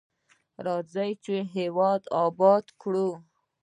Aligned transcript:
راځئ 0.65 1.11
چې 1.23 1.35
هیواد 1.55 2.01
اباد 2.23 2.65
کړو. 2.81 3.09